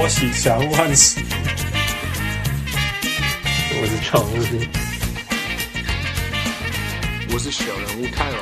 [0.00, 1.20] 我是小人物汉斯，
[3.80, 4.32] 我是常务，
[7.32, 8.36] 我是小人物泰尔。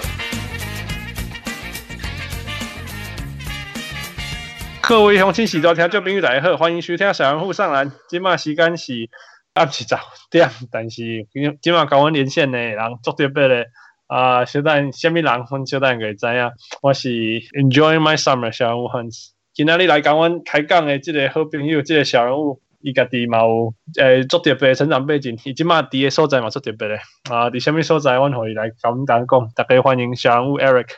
[4.82, 7.90] 各位乡亲、喜多听众朋友大家好，欢迎收听小人物上篮。
[8.10, 9.08] 今晚时间是
[9.54, 9.96] 暗时十
[10.30, 13.64] 点，但是今今麦跟我连线的人做特别的
[14.08, 16.50] 啊，小等什么人，我小等会知影。
[16.82, 19.35] 我是 Enjoying My Summer 小人物汉斯。
[19.56, 26.96] 今仔日来讲阮开讲的这个好朋友，这个小人物，伊家己嘛有诶做特别的成长背景，伊即马伫个所在嘛做特别的
[27.30, 29.50] 啊，伫什么所在，阮可以来跟阮讲。
[29.54, 30.88] 大家欢迎小人物 Eric。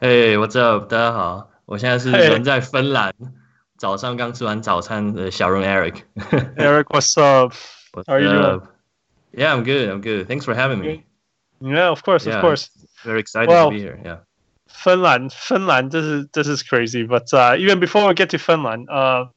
[0.00, 0.88] 诶，What's up？
[0.88, 3.28] 大家好，我现在是人在芬兰，hey.
[3.76, 6.04] 早上刚吃完早餐的小人 Eric。
[6.56, 9.90] Eric，What's up？How are you doing？Yeah，I'm good.
[9.90, 10.26] I'm good.
[10.26, 11.02] Thanks for having me.
[11.60, 12.68] Yeah, of course, of course.
[13.04, 14.00] Very excited to be here.
[14.02, 14.20] Yeah.
[14.67, 19.29] 芬兰，芬兰，这是这是 crazy，but、uh, even before we get to 芬兰，呃、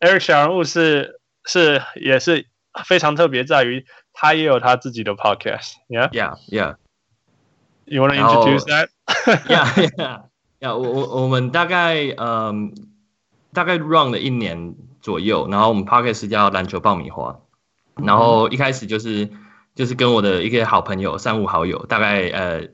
[0.00, 2.46] uh,，Eric 小人物是是也是
[2.84, 10.76] 非常特别，在于他也有他自己的 podcast，yeah，yeah，yeah。You want to introduce that？Yeah，yeah，yeah。
[10.76, 12.68] 我我我们大概嗯、um,
[13.52, 17.40] 大概 run 了一年左右，然后我们 podcast 叫篮球爆米花，
[17.94, 19.30] 然后一开始就是
[19.74, 22.68] 就是跟我的一个好朋友，三五好友，大概呃。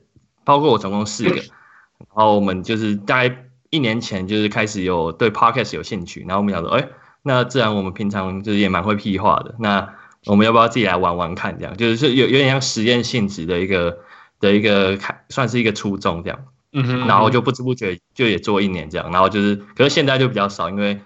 [0.48, 6.88] 包括我总共四个，然后我们就是大概一年前就是开始有对 podcast 有兴趣，然后我们想说，哎，
[7.22, 9.92] 那自然我们平常就是也蛮会屁话的，那
[10.24, 11.58] 我们要不要自己来玩玩看？
[11.58, 13.98] 这样就是有有点像实验性质的一个
[14.40, 16.38] 的一个看，算是一个初衷这样。
[16.72, 17.06] 嗯哼。
[17.06, 20.98] 然后就不知不觉就也做一年这样，然后就是，可是现在就比较少，因为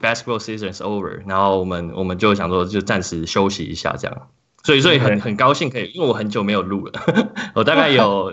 [0.00, 4.28] basketball season is over，然后我们我们就想说就暂时休息一下这样，
[4.62, 6.92] 所以所以很很高兴可以，因为我很久没有录了，
[7.56, 8.32] 我大概有。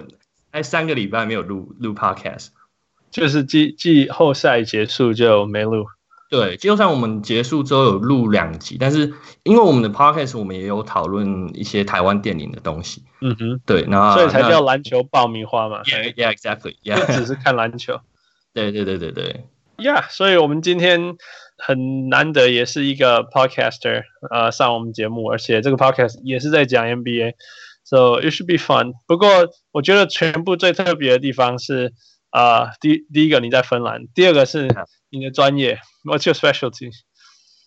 [0.52, 2.48] 哎，三个礼拜没有录录 podcast，
[3.12, 5.86] 就是季季后赛结束就没录。
[6.30, 13.04] 对，季后赛我们结束之后有录两集，但是因为我们的 podcast 我们也有讨论一些台湾电影的东西。
[13.22, 15.82] 嗯哼，对，然后所以才叫篮球爆米花嘛。
[15.84, 16.76] Yeah, yeah, exactly.
[16.84, 18.00] Yeah，就只是看篮球。
[18.54, 19.46] 对对对对对。
[19.78, 21.16] Yeah，所以我们今天
[21.58, 27.34] 很难得，也是一个 podcaster 呃上我们节目，而且这个 podcast 也是在讲 NBA。
[27.90, 28.94] So it should be fun。
[29.08, 29.28] 不过
[29.72, 31.92] 我觉得全部最特别的地方是，
[32.30, 34.68] 啊、uh,，第第一个你在芬兰，第二个是
[35.10, 35.80] 你的专业。
[36.04, 36.92] What's your specialty？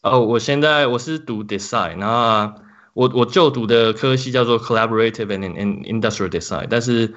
[0.03, 2.55] 哦、oh,，我现在我是读 design，然后
[2.95, 7.15] 我我就读的科系叫做 collaborative and industrial design，但是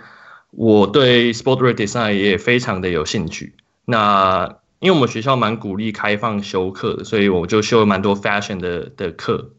[0.50, 3.54] 我对 sportswear design 也非常的有兴趣。
[3.86, 9.52] 那因为我们学校蛮鼓励开放修课的，所以我就修了蛮多 fashion 的的课。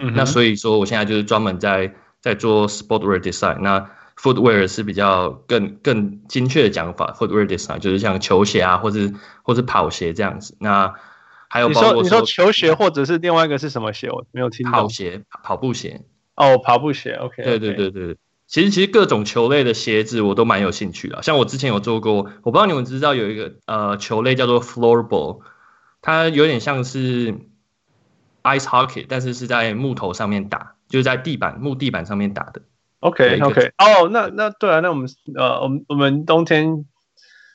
[0.00, 1.94] 嗯，那所以说我现在就是专门在。
[2.24, 9.12] 在做 sportswear design，那 footwear 是比较更更精确的讲法，footwear design 就是像球鞋啊，或者
[9.42, 10.56] 或者跑鞋这样子。
[10.58, 10.94] 那
[11.50, 14.10] 还有包括你说，你说球鞋，或者是另外一个是什么鞋？
[14.10, 14.72] 我没有听到。
[14.72, 16.00] 跑鞋，跑步鞋。
[16.34, 17.12] 哦，跑步鞋。
[17.12, 17.44] OK, okay。
[17.44, 21.22] 对对对对，其实其实各种球类的鞋子我都蛮有兴趣的。
[21.22, 25.40] 像我之前有做过，我不知道你们知道有一个呃球类叫做 floorball，
[26.00, 27.34] 它有点像是
[28.42, 30.73] ice hockey，但是是在木头上面打。
[30.88, 32.62] 就是在地板木地板上面打的。
[33.00, 36.86] OK OK，哦、oh,，那那对啊，那我们呃，我们我们冬天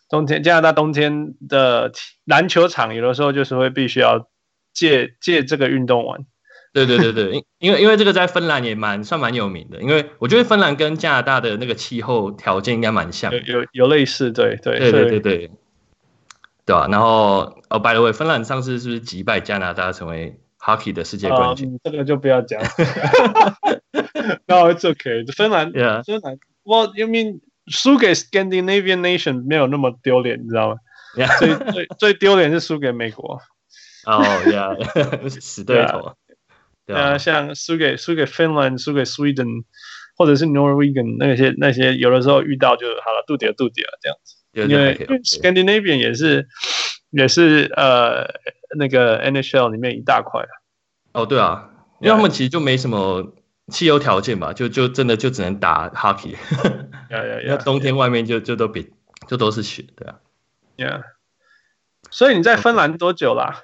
[0.07, 1.91] 冬天加拿大冬天的
[2.25, 4.27] 篮球场，有的时候就是会必须要
[4.73, 6.25] 借借这个运动玩。
[6.71, 15.51] 对对对对，因因为因为这个在芬兰也蛮算蛮有名的，因为我觉得芬兰跟加拿大的那个气候条件应该蛮像，有有有类似，对对对对对对，
[16.63, 16.87] 对吧、啊？
[16.91, 22.61] 然后哦，by the way，芬兰上次是不是击败加拿大成为？Hockey 的世界冠军，嗯，这个就不要讲。
[24.45, 25.25] No, it's okay.
[25.33, 26.03] 芬兰，yeah.
[26.03, 30.75] 芬兰，Well, you mean 输给 Scandinavian nation 没有那么丢脸，你知道吗
[31.15, 31.39] ？Yeah.
[31.39, 33.41] 最最最丢脸是输给美国。
[34.05, 36.15] 哦、oh,，Yeah，死对头。
[36.85, 39.63] 对啊，像输给输给芬兰，输给 Sweden，
[40.15, 44.35] 或者是 Norwegian 那些那些，有的时候遇到就好了，肚底了肚底了这样子。
[44.51, 46.47] 因为 Scandinavian 也是
[47.11, 48.39] 也是呃。
[48.77, 50.45] 那个 NHL 里面一大块
[51.11, 53.33] 哦，对啊，因为他们其实就没什么
[53.69, 56.35] 汽油条件吧，就就真的就只能打 hockey，
[57.43, 58.93] 因为冬天外面就就都比
[59.27, 60.19] 就都是雪，对啊
[60.77, 61.01] ，Yeah，
[62.11, 63.63] 所以你在芬兰多久啦？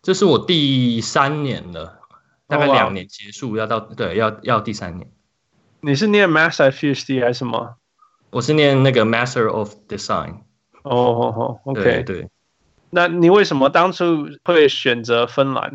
[0.00, 2.00] 这是我第三年了，
[2.48, 5.10] 大概两年结束要到，对，要要第三年。
[5.82, 7.76] 你是念 Master PhD 还是什么？
[8.30, 10.44] 我是念那个 Master of Design。
[10.82, 12.28] 哦哦哦，OK，对。
[12.90, 15.74] 那你为什么当初会选择芬兰？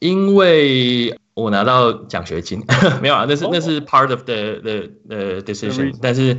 [0.00, 2.64] 因为我拿到奖学金，
[3.02, 3.54] 没有啊，那是、oh.
[3.54, 5.96] 那是 part of the the the decision。
[6.00, 6.38] 但是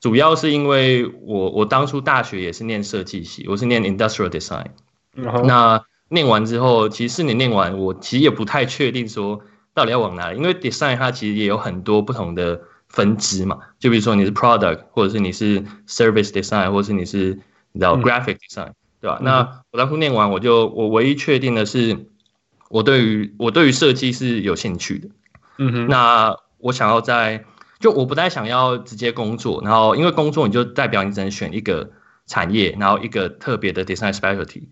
[0.00, 4.66] 主要是因为我我当初大学也是念设计系，我是念 industrial design。
[5.14, 9.40] 嗯、那念完之后，其实四年念完，我其实也不太确定说
[9.74, 13.58] 到底要往哪里，因为 design 它其实也有很多不同的分支嘛。
[13.78, 17.40] 就比如说你是 product，或者是你是 service design，或者是你是
[17.72, 19.16] 你知道 graphic design，、嗯、对吧？
[19.20, 22.06] 嗯、那我当初念完，我就我唯一确定的是，
[22.68, 25.08] 我对于我对于设计是有兴趣的。
[25.58, 25.88] 嗯哼。
[25.88, 27.44] 那我想要在，
[27.78, 31.90] 就我不太想要直接工作，然后因为工作你就代表你只能选一个
[32.26, 34.64] 产业，然后一个特别的 design specialty，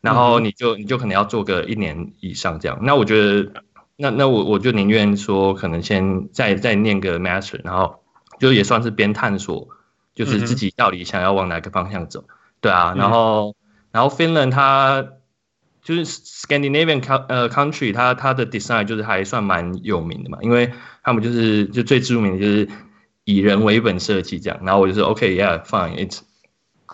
[0.00, 2.78] 然后你就你就可能要做个一年以上这样。
[2.82, 3.63] 那我觉得，
[3.96, 8.02] 那那我我就宁愿说，可能先再再念个 master，然后
[8.38, 9.68] 就也算是边探索，
[10.14, 12.24] 就是自己到底想要往哪个方向走。
[12.60, 13.54] 对啊，然后
[13.92, 15.06] 然后 Finland 它
[15.82, 22.68] 就是 Scandinavian 呃 country，它它的 design 就是还算蛮有名的嘛，因为他们就是就最著名的就是
[23.24, 24.58] 以人为本设计这样。
[24.64, 26.20] 然后我就说 OK，yeah，fine，it's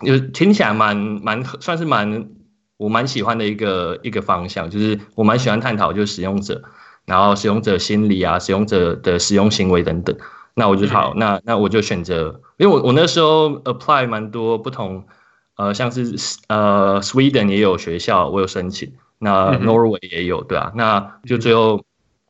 [0.05, 2.29] 就听起来蛮蛮算是蛮
[2.77, 6.61] 我蛮喜欢的一个一个方向，就是我蛮喜欢探讨就是使用者，
[7.05, 10.15] 然后使用者心理啊，使用者的使用行为等等。
[10.53, 15.05] 那我就好，那那我就选择，因为我我那时候 apply 蛮多不同，
[15.55, 16.15] 呃，像是
[16.47, 21.85] 呃 Sweden 也有学校，我有申请，那 Norway 也有，对啊，那就最后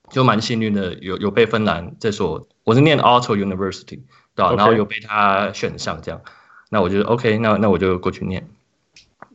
[0.09, 4.01] 就蛮幸运的，有有被芬兰这所，我是念 Aalto University，
[4.35, 4.53] 对吧？
[4.55, 6.21] 然后有被他选上这样。
[6.69, 8.47] 那我就 OK，那那我就过去念。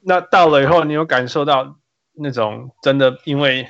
[0.03, 1.77] 那到了以后，你有感受到
[2.15, 3.67] 那种真的，因为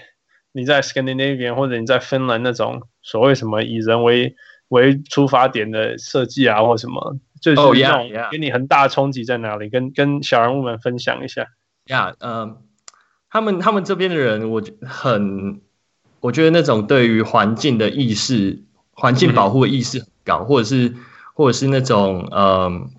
[0.57, 4.35] 你在 Scandinavian 或者你在芬兰那种所谓什么以人为
[4.69, 9.69] 为出发点的设计啊，或什么，就是那种给你很大冲击在哪里？
[9.69, 11.47] 跟跟小人物们分享一下。
[11.89, 12.57] 呀，嗯，
[13.29, 15.61] 他们他们这边的人，我很，
[16.21, 18.63] 我觉得那种对于环境的意识、
[18.93, 20.95] 环境保护的意识很高，嗯、或者是
[21.35, 22.91] 或者是那种嗯。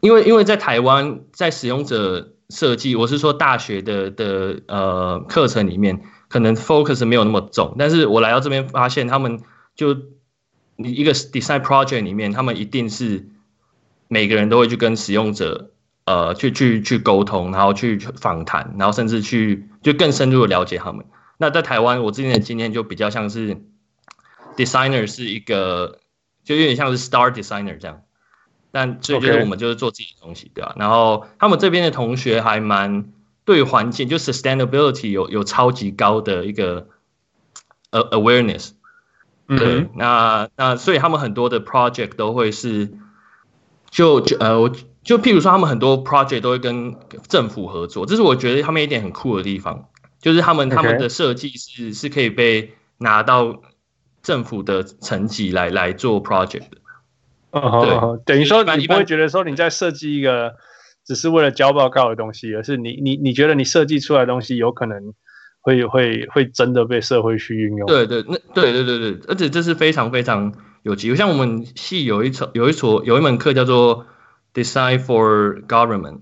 [0.00, 7.76] 因为因为在台湾，在使用者设计，我是说大学的的呃课程里面，可能 focus 没有那么重。
[7.78, 9.40] 但是我来到这边发现，他们
[9.74, 9.94] 就
[10.76, 13.28] 你一个 design project 里面，他们一定是
[14.08, 15.72] 每个人都会去跟使用者
[16.06, 21.04] 呃去去去沟通，然后去访谈，然后甚至去就更深入的了解他们。
[21.36, 23.62] 那在台湾，我之前的经验就比较像是
[24.56, 26.00] designer 是一个，
[26.44, 28.00] 就有点像是 star designer 这样。
[28.70, 30.74] 但所以就是我们就是做自己的东西，对吧？
[30.78, 33.12] 然后他们这边的同学还蛮
[33.44, 36.88] 对环境，就 sustainability 有有超级高的一个
[37.90, 38.72] 呃 awareness，
[39.46, 42.92] 对，那那所以他们很多的 project 都会是
[43.90, 44.70] 就就呃我
[45.02, 49.88] 就譬如说他们很多 project 都会跟政府合作，这是我觉得他们一点很酷的地方，
[50.20, 53.62] 就是他们他们的设计是是可以被拿到
[54.22, 56.78] 政府的层级来来做 project 的。
[57.50, 60.54] 哦，对，等于说你不会觉得说你在设计一个
[61.06, 65.14] 只是为了交报告的东西，而是你你你觉得你设计出来的东西有可能
[65.62, 67.86] 会会会真的被社会去运用。
[67.86, 70.52] 对对，那对对对对，而且这是非常非常
[70.82, 71.16] 有机会。
[71.16, 74.04] 像我们系有一所有一所有一门课叫做
[74.52, 76.20] Design for Government，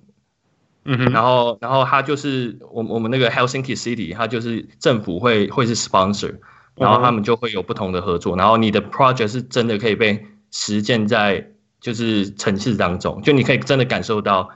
[0.84, 6.36] 嗯哼，然后然后它就是我我们那个 Helsinki City，它就是政府会会是 sponsor，
[6.76, 10.24] 然后他们就会有不同的合作，然后你的 project 是真的可以被。
[10.58, 14.48] 实践在就是城市当中，就你可以真的感受到，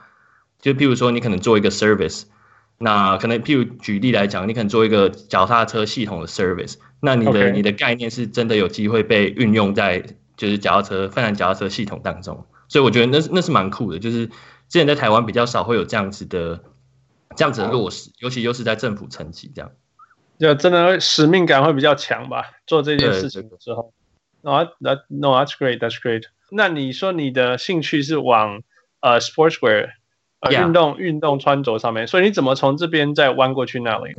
[0.59, 2.23] 就譬如说你可能做一个 service，
[2.79, 10.03] 那可能譬如举例来讲，你可能做一个脚踏车系统的 service，那你的.你的概念是真的有机会被运用在
[10.35, 16.63] 就是脚踏车泛滥脚踏车系统当中，所以我觉得那那是蛮酷的，就是之前在台湾比较少会有这样子的
[17.35, 19.71] 这样子的落实，尤其又是在政府层级这样，
[20.39, 23.93] 就真的使命感会比较强吧，做这件事情的时候。
[24.41, 26.23] No, that no, that's great, that's great.
[26.49, 28.61] 那你说你的兴趣是往
[28.99, 29.89] 呃、uh, sportswear.
[30.49, 34.15] 运动运动穿着上面，所以你怎么从这边再弯过去那里？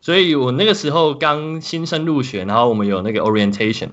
[0.00, 3.90] 所以我那个时候刚新生入学，然后我们有那个 orientation，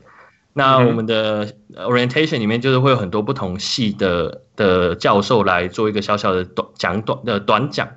[0.54, 7.90] 那我们的 orientation 里面就是会有很多不同系的的教授来做一个小小的短讲短的短讲，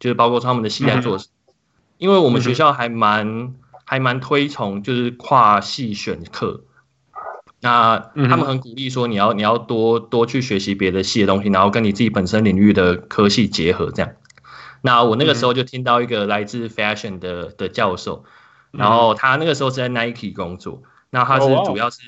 [0.00, 1.20] 就是包括他们的系在做，嗯、
[1.98, 3.54] 因为我们学校还蛮。
[3.84, 6.62] 还蛮推崇就是跨系选课，
[7.60, 14.12] 那他们很鼓励说你要你要多多去学习别的系的东西，然后跟你自己本身领域的科系结合这样。
[14.80, 18.24] 那我那个时候就听到一个来自 fashion 的的教授，
[18.70, 22.00] 然后他那个时候是在 Nike 工作，那他是主要是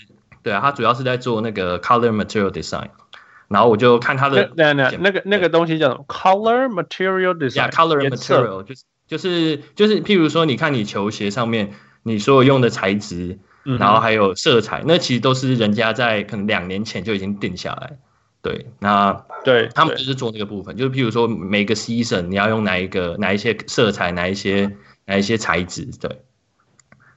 [0.43, 2.89] 对啊，他主要是在做那个 color material design，
[3.49, 8.85] 然后我就看他的那那那个那个东西叫 color material design，color material 就是。
[9.07, 17.99] 就是就是，譬如说，你看你球鞋上面你所有用的材质，然后还有色彩，那其实都是人家在可能两年前就已经定下来。
[18.43, 26.23] 对，那对他们就是做那个部分，就是譬如说每个 season 你要用哪一个哪一些色彩，哪一些哪一些材质，对，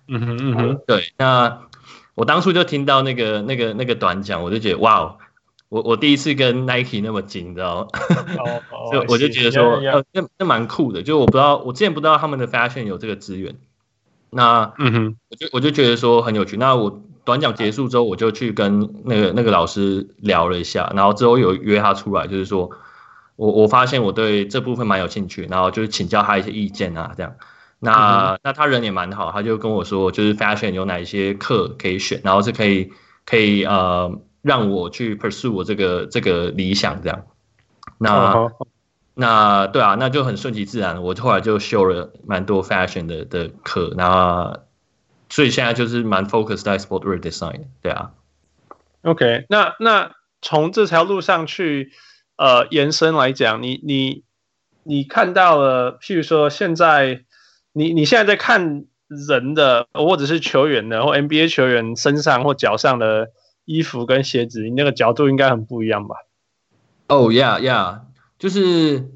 [0.07, 1.11] 嗯哼嗯哼，对。
[1.17, 1.67] 那
[2.15, 5.17] 我当初就听到那个那个那个短讲，我就觉得哇哦，
[5.69, 7.87] 我我第一次跟 Nike 那么紧，你知道吗？
[8.71, 13.55] 哦， 就我就觉得说，呃，那那蛮酷的，就我不知道，我之前不知道他们的 fashion 有这个资源。
[14.29, 16.57] 那嗯哼，我就我就觉得说很有趣。
[16.57, 22.69] 那我短讲结束之后，我就去跟那个那个老师聊了一下，然后之后有约他出来，就是说
[23.35, 27.35] 我我发现我对这部分蛮有兴趣，然后就是请教他一些意见啊，这样。
[27.79, 32.91] 那、嗯、那他人也蛮好，他就跟我说，就是 fashion 有哪一些课可以选，然后是可以
[33.25, 37.25] 可以呃让我去 pursue 我这个这个理想这样。
[37.99, 38.33] 那。
[38.33, 38.51] 嗯
[39.19, 41.01] 那对啊，那就很顺其自然。
[41.01, 44.59] 我后来就修了蛮多 fashion 的的课，那
[45.27, 47.63] 所以现在就是蛮 focus 在 sportswear design。
[47.81, 48.11] 对啊
[49.01, 50.11] ，OK，那那
[50.43, 51.91] 从这条路上去
[52.35, 54.23] 呃延伸来讲，你你
[54.83, 57.23] 你看到了，譬如说现在
[57.73, 63.29] 你你现在在看人的或者是球员的或 NBA 球员身上或脚上的
[63.67, 66.15] 衣服跟鞋子，你那个角度应该很不一样吧？
[67.09, 67.99] 哦、oh, yeah yeah。
[68.39, 69.11] 就是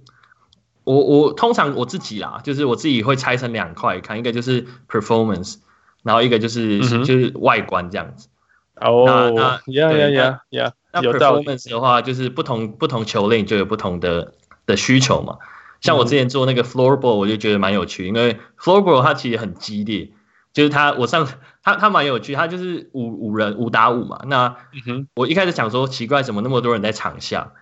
[0.83, 5.55] 我我通常我自己啦，就是我自己会拆成两块看，一个就是 performance，
[6.03, 8.27] 然后一个就是、嗯、就是外观这样子。
[8.75, 9.05] 哦，
[9.35, 14.33] 那 yeah yeah yeah yeah，，那 performance 的话，就是不同不同球类就有不同的
[14.65, 15.37] 的需求嘛。
[15.81, 20.09] 像我之前做那个 floorball，我就觉得蛮有趣，因为 floorball 它其实很激烈，
[20.53, 21.27] 就是他我上
[21.63, 24.21] 他他蛮有趣，他就是五五人五打五嘛。
[24.27, 24.55] 那
[25.15, 27.53] 我一开始想说奇怪，怎么那么多人在场下？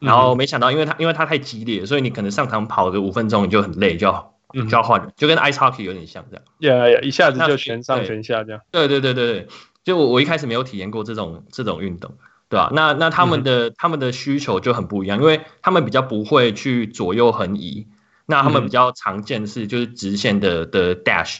[0.00, 6.44] 然后没想到，因为他因为他太激烈，所以你可能上场跑个五分钟你就很累，就要就要换人，就跟 ice hockey 有点像这样。
[6.60, 8.60] Yeah, yeah, 一下子就全上全下这样。
[8.70, 9.48] 对对对对对，
[9.82, 12.14] 就我我一开始没有体验过这种这种运动，
[12.48, 12.70] 对吧？
[12.72, 17.88] 那那他们的、嗯、他们的需求就很不一样，因为他们比较不会去左右横移，
[18.24, 21.38] 那他们比较常见的是就是直线的的 dash，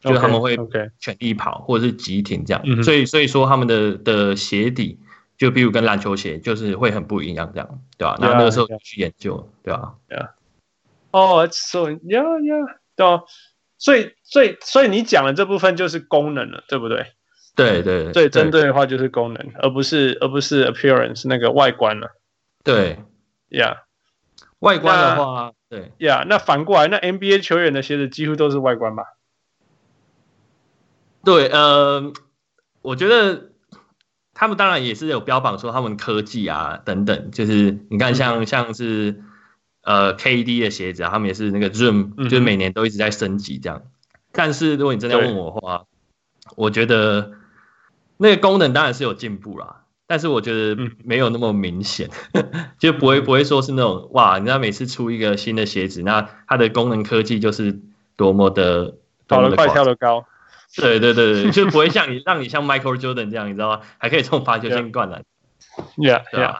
[0.00, 0.56] 就是他们会
[0.98, 2.82] 全力跑或者是急停这样。
[2.82, 4.98] 所以所以说他们的的鞋底。
[5.38, 8.16] 就比如跟篮球鞋就是会很不一样，这样对吧？
[8.18, 9.94] 那那个时候去研究，对吧？
[10.08, 10.30] 对啊。
[11.12, 13.22] 哦，so yeah yeah，对啊。
[13.78, 17.06] 所以所以所以你讲的这部分就是功能了，对不对？
[17.54, 18.12] 对对。
[18.12, 22.10] 所以针对的话就是功能，而不是而不是 appearance 那个外观了。
[22.64, 22.98] 对
[23.48, 23.76] ，yeah。
[24.58, 26.24] 外观的话，对，yeah。
[26.26, 29.04] 那反过来，那 NBA 球员的鞋子几乎都是外观吧？
[31.24, 32.12] 对，呃，
[32.82, 33.46] 我觉得。
[34.40, 39.24] 他们当然也是有标榜说他们科技啊等等，就是你看像像是
[39.82, 43.82] 呃 KD 的鞋子啊，他们也是那个 Zoom，就是每年都一直在升级这样。
[44.30, 45.86] 但是如果你真的要问我的话，
[46.54, 47.32] 我觉得
[48.16, 52.08] 那个功能当然是有进步啦，但是我觉得没有那么明显，
[52.78, 57.80] 就不会不会说是那种哇，你知道每次出一个新的鞋子，那它的功能科技就是
[58.14, 58.94] 多么的
[59.26, 60.24] 跑得快跳得高。
[60.76, 63.80] 对对对对， 就不会像你让你像 Michael Jordan 这样，你知道吗？
[63.98, 65.24] 还可以从罚球线灌篮。
[65.96, 66.58] Yeah, yeah.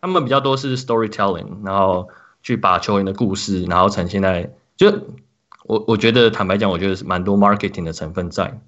[0.00, 2.08] 他们比较多是 storytelling，然后
[2.42, 4.90] 去把球员的故事，然后呈现在就
[5.64, 8.60] 我我觉得坦白讲，我觉得是蛮多 marketing 的成分在。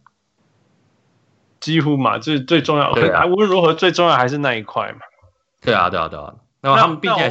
[1.61, 5.01] 几乎嘛，最最重要，对啊，无论如何最重要还是那一块嘛。
[5.61, 6.35] 对啊，对啊，对啊。
[6.61, 7.31] 那他们毕竟还。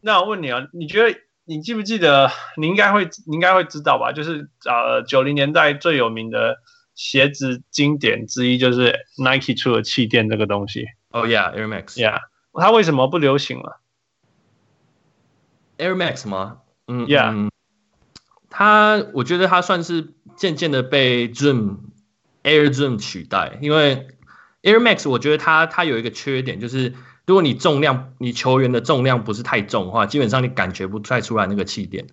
[0.00, 1.18] 那我问你啊，你觉得？
[1.48, 2.30] 你记不记得？
[2.58, 4.12] 你应该会，你应该会知道吧？
[4.12, 6.58] 就是呃，九零年代最有名的
[6.94, 10.84] 鞋子经典之一，就是 Nike 出的气垫这个东西。
[11.08, 11.94] Oh yeah, Air Max.
[11.94, 12.20] Yeah，
[12.52, 13.80] 它为什么不流行了
[15.78, 16.58] ？Air Max 吗？
[16.86, 17.50] 嗯，Yeah，嗯，
[18.50, 21.78] 它我觉得它算是渐渐的被 Zoom
[22.42, 24.08] Air Zoom 取代，因为
[24.62, 26.92] Air Max 我觉得它它有一个缺点就是。
[27.28, 32.06] 如果你重量，你球员的重量不是太重的话，基本上你感觉不太出来那个气垫。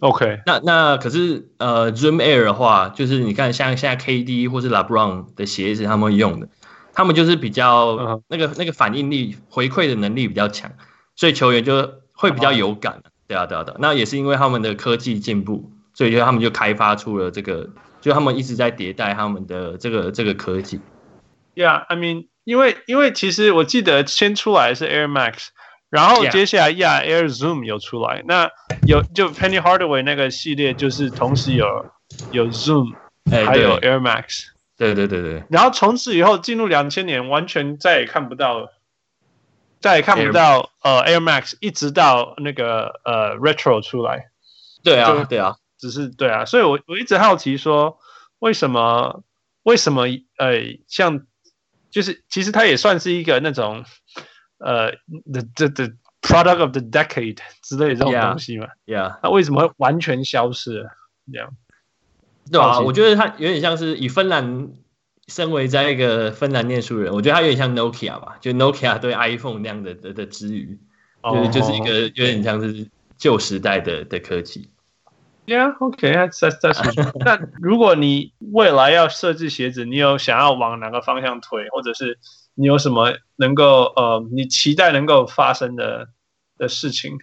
[0.00, 6.48] OK，那那可是呃，Zoom Air 的话，就是你看像现在 KD 或是 LeBron 的鞋子，他们用的，
[6.92, 8.22] 他们就是比较、uh -huh.
[8.28, 10.70] 那个那个反应力、回馈的能力比较强，
[11.16, 12.92] 所以球员就会比较有感。
[12.92, 13.10] Uh -huh.
[13.26, 13.78] 对啊，对啊，对啊。
[13.80, 17.70] 那也是因为他们的科技进步，所以就他们就开发出了这个，
[18.02, 20.80] 就他们一直在迭代他们的这个这个科技。
[21.54, 22.28] Yeah，I mean.
[22.44, 25.46] 因为因为其实我记得先出来是 Air Max，
[25.88, 27.06] 然后接下来呀、yeah.
[27.06, 28.50] yeah, Air Zoom 有出来，那
[28.86, 31.86] 有就 Penny Hardaway 那个系列就是同时有
[32.32, 32.92] 有 Zoom，
[33.30, 35.42] 还有 Air Max，对对对对。
[35.48, 38.68] 然后从此以后进入两千年，完全再也看不到，
[39.80, 44.26] 再也看不到 Air 呃 Air Max，一直到那个呃 Retro 出来。
[44.82, 47.98] 对啊对啊，只是对啊，所以我我一直好奇说，
[48.38, 49.24] 为什么
[49.62, 50.02] 为什么
[50.36, 51.22] 呃像。
[51.94, 53.84] 就是其实它也算是一个那种
[54.58, 54.90] 呃
[55.32, 58.66] ，the the the product of the decade 之类的这种东西嘛。
[58.84, 60.90] Yeah，那为什么会完全消失了？
[61.32, 61.54] 这样，
[62.50, 64.72] 对啊，我觉得它有点像是以芬兰
[65.28, 70.76] 身为在一个芬兰念书人，我觉得它有点像 Nokia 吧，就 Nokia 对 iPhone 那样的的的之余，
[71.22, 74.68] 就是就是一个有点像是旧时代的的科技。
[75.46, 82.18] Yeah，OK，that's that's 那如果你未来要设计鞋子，你有想要往哪个方向推，或者是
[82.54, 86.08] 你有什么能够呃，你期待能够发生的
[86.56, 87.18] 的事情？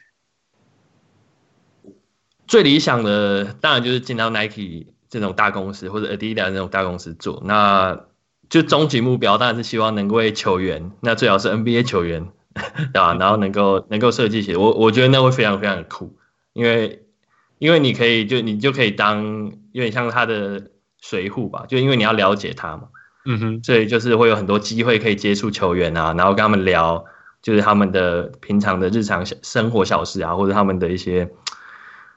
[2.46, 7.42] 最理想的当然就是进到 Nike 这种大公司，或者 Adidas 这种大公司做。
[7.44, 8.06] 那
[8.52, 13.16] 就终极目标当然是希望能够为球员，那最好是 NBA 球员，对吧？
[13.16, 16.16] 然后能够能够设计鞋，我我觉得那会非常非常的酷，
[16.54, 17.01] 因为。
[17.62, 22.88] 因为你可以就你就可以当有点像他的随扈吧，就因为你要了解他嘛，
[23.24, 27.06] 嗯哼，所以就是会有很多机会可以接触球员啊，然后跟他们聊，
[27.40, 31.30] 就是他们的平常的日常生活小事啊，或者他们的一些，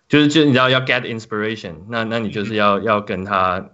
[0.09, 3.69] 就是就你知道要 get inspiration，那那你就是要要跟他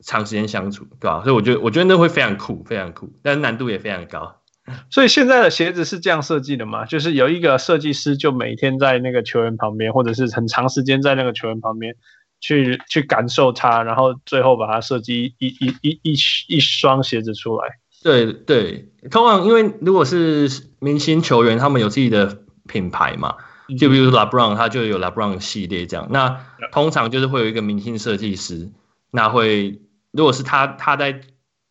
[0.00, 1.22] 长时间相处，对吧？
[1.24, 4.39] 所以我觉得我觉得那会非常酷，非常酷，但是难度也非常高。
[4.90, 6.84] 所以现在的鞋子是这样设计的吗？
[6.84, 11.94] 就是有一个设计师，就每天在那个球员旁边，或者是很长时间在那个球员旁边
[12.40, 16.16] 去去感受它，然后最后把它设计一一一一
[16.48, 17.68] 一双鞋子出来。
[18.02, 20.48] 对对，通常因为如果是
[20.78, 23.36] 明星球员，他们有自己的品牌嘛，
[23.78, 26.08] 就比如说 LeBron，他就有 LeBron 系列这样。
[26.10, 26.40] 那
[26.72, 28.70] 通常就是会有一个明星设计师，
[29.10, 29.80] 那会
[30.12, 31.20] 如果是他他在。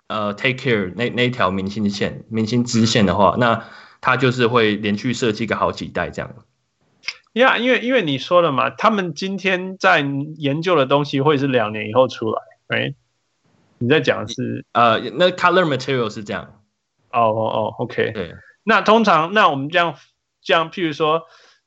[0.09, 3.63] 呃，take care 那那条明星线、明星支线的话，那
[4.01, 6.33] 他就是会连续设计个好几代这样。
[7.33, 9.99] 呀、yeah，因为因为你说了嘛，他们今天在
[10.37, 12.95] 研究的东西会是两年以后出来，哎，
[13.77, 16.59] 你在讲的是呃，那 color material 是这样。
[17.11, 18.11] 哦哦哦，OK。
[18.11, 18.33] 对。
[18.63, 19.95] 那通常，那我们这样
[20.41, 21.21] 这样，譬如说，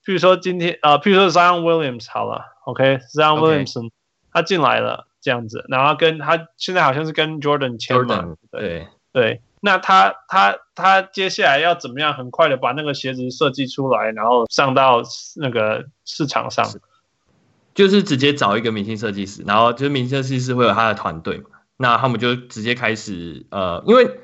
[0.05, 3.91] 譬如说今天呃，譬如说 Zion Williams 好了，OK，Zion Williamson、okay.
[4.33, 5.07] 他进来了。
[5.23, 9.41] 这样子，然后跟他现在好像是跟 Jordan 签嘛对，对。
[9.61, 15.03] 那他他他接下来要怎么样很快的把那个鞋子设计出来，然后上到
[15.37, 16.67] 那个市场上？
[17.73, 24.19] 就是直接找一个明星设计师，然后就是明星设计师会有他的团队嘛，那他们就直接开始呃，因为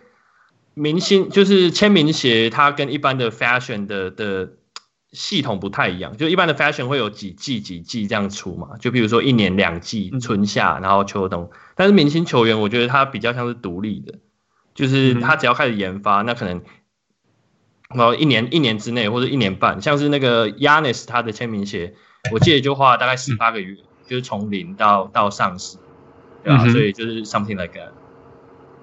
[0.75, 4.51] 明星就是签名鞋，它跟一般的 fashion 的的。
[5.13, 11.51] 系统不太一样，就一般的 fashion 会有几季几季这样出嘛，就比如说一年两季，春夏然后秋冬。
[11.75, 14.19] 但是明星球员，我觉得他比较像是独立的，
[14.75, 16.61] 就是他只要开始研发，那可能
[17.89, 21.95] 然后一年一年之内或者一年半，像是那个 Giannis 他的签名鞋，
[22.31, 25.79] 我记得就花了大概十八个月，就是从零到到上市，
[26.45, 26.69] 对吧？
[26.69, 27.93] 所以就是 something like that。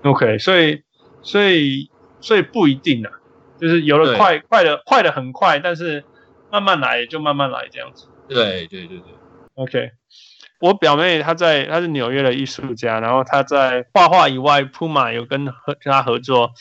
[0.01, 0.81] OK，所以
[1.21, 3.11] 所以所以不一定啊，
[3.61, 6.03] 就是有的快快的快的很快，但是。
[6.61, 8.07] 慢慢来，就慢慢来这样子。
[8.29, 9.13] 对对对对
[9.55, 9.91] ，OK。
[10.61, 16.53] 我表妹她在，她是纽约的艺术家，然后她在画画以外，Puma 有跟和跟她合作，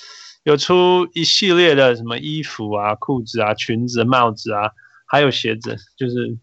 [0.43, 4.73] 有出一系列的什么衣服啊、裤子啊、裙子、帽子啊，
[5.07, 6.37] 还有鞋子，就是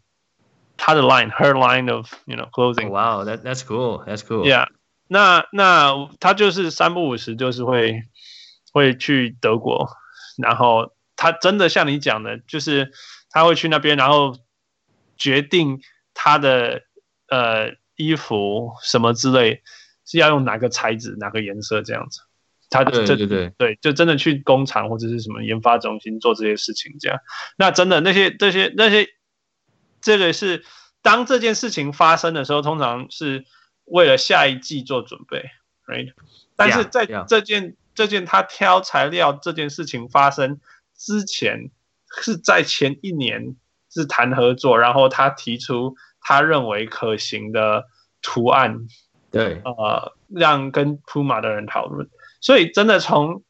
[0.78, 2.88] 她的 line，her line of you know clothing。
[2.88, 4.50] Wow，that that's cool，that's cool。
[4.50, 4.68] Yeah，
[5.10, 8.04] 那那她就是三不五时就是会
[8.72, 9.90] 会去德国，
[10.42, 12.92] 然后她真的像你讲的，就是。
[13.32, 14.38] 他会去那边，然后
[15.16, 15.80] 决定
[16.14, 16.82] 他的
[17.28, 19.64] 呃衣服什么之类
[20.06, 22.22] 是要用哪个材质、哪个颜色这样子。
[22.70, 27.20] 他对对对对，就真的去工厂或者是什么研发中心做这些事情这样。
[27.58, 29.08] 那真的那些这些那些，
[30.02, 30.66] 这个是
[31.02, 33.46] 当这件事情发生的时候，通常是
[33.86, 35.50] 为了下一季做准备
[35.86, 36.14] ，right？
[36.56, 37.76] 但是在这件 yeah, yeah.
[37.94, 40.60] 这件他挑材料这件事情发生
[40.98, 41.72] 之前。
[42.22, 43.56] 是在前一年
[43.90, 47.86] 是谈合作，然后他提出他认为可行的
[48.22, 48.88] 图案，
[49.32, 52.10] 对，呃，让跟 Puma 的人讨论。
[52.40, 53.44] 所以真的从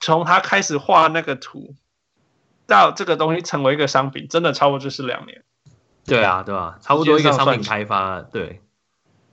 [0.00, 1.74] 从他开始画那个图，
[2.66, 5.42] 到这个东西成为一个商品，真的差不多就是两年。
[6.06, 6.78] 对啊，对啊？
[6.82, 8.60] 差不多一个商品开发，对。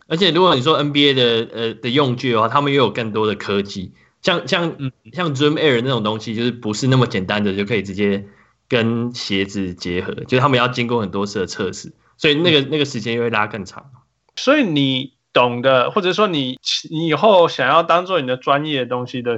[0.08, 8.28] 而且如果你说 NBA 的呃的用具的话，他们又有更多的科技，像像嗯像 Zoom Air 那种东西，就是不是那么简单的就可以直接。
[8.72, 13.92] 跟鞋子结合，就是他们要经过很多次的测试，所以那个那个时间又会拉更长。
[14.38, 16.58] 所以你懂的，或者说你
[16.90, 19.36] 你以后想要当做你的专业的东西的，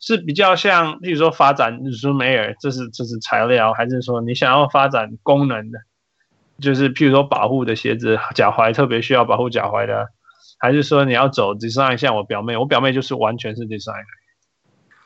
[0.00, 5.78] 是比较像，例如说发展 Zoom Air，这是这是材料，还是说你想要发展功能的，
[6.60, 10.08] 就是譬如说保护的鞋子，脚踝特别需要保护脚踝的，
[10.58, 14.02] 还是说你要走 design，像我表妹，我表妹就是完全是 design。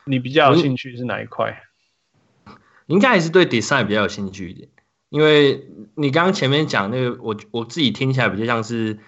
[0.07, 1.61] 你比较有兴趣是哪一块？
[2.91, 4.69] 应该还是对 design 比较有兴趣一点，
[5.09, 8.99] 因为你刚刚前面讲那个，我我自己听起来比较像是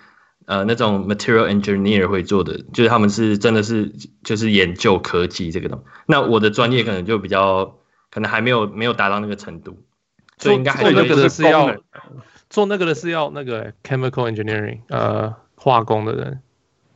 [0.46, 3.92] 呃那种 material engineer 会做的，就是他们是真的是
[4.22, 5.84] 就是研究科技这个东西。
[6.06, 7.76] 那我的专业可能就比较
[8.10, 9.82] 可能还没有没有达到那个程度，
[10.38, 11.76] 所以应该还做那个的是要
[12.48, 16.40] 做那个的是要那个 chemical engineering 呃化工的人。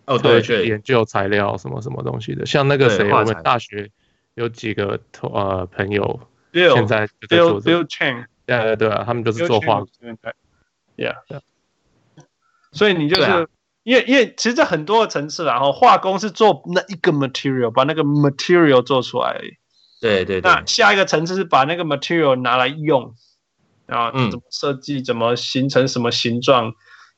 [0.07, 3.91] 哦，对，对，研究材料什么什么东西的，像那个谁，我们大学
[4.35, 6.21] 有几个呃朋友，
[6.57, 7.85] 现在就在做这个。
[8.47, 9.89] 对对对啊，他们就是做化工。
[10.97, 11.17] Yeah，
[12.73, 13.49] 所以你就是
[13.83, 19.57] 因为因为其实这很多的层次，然后化工是做那一个 material，把那个 material 做出来而已。
[20.01, 20.51] 对对对。
[20.51, 23.15] 那下一个层次是把那个 material 拿来用，
[23.87, 26.73] 然后怎么设计，怎么形成什么形状，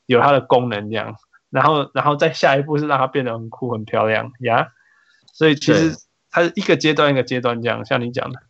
[0.06, 1.14] 有它的功能这样。
[1.50, 4.62] 然后，然后再下一步是让它变得很酷、很漂亮呀。
[4.62, 4.68] Yeah?
[5.32, 5.96] 所以其实
[6.30, 8.40] 它是一个阶段一个阶段这样，像你讲的。